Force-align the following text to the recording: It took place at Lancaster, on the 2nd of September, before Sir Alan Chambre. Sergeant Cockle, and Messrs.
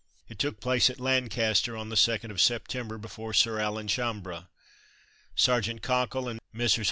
It 0.27 0.39
took 0.39 0.59
place 0.59 0.89
at 0.89 0.99
Lancaster, 0.99 1.77
on 1.77 1.89
the 1.89 1.95
2nd 1.95 2.31
of 2.31 2.41
September, 2.41 2.97
before 2.97 3.33
Sir 3.35 3.59
Alan 3.59 3.87
Chambre. 3.87 4.47
Sergeant 5.35 5.83
Cockle, 5.83 6.27
and 6.27 6.39
Messrs. 6.51 6.79